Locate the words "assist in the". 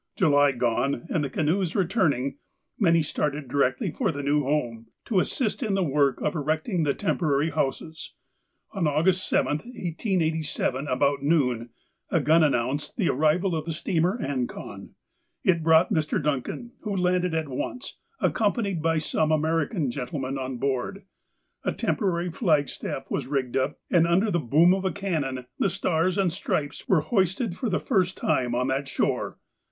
5.19-5.83